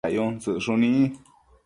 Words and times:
dayun 0.05 0.33
tsëcshuni 0.41 0.93